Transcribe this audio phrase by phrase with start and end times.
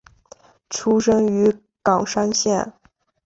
[0.71, 2.73] 出身于冈山县。